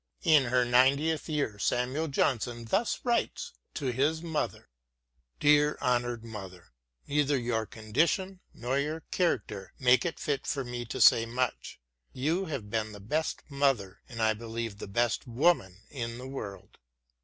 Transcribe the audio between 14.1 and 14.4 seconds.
I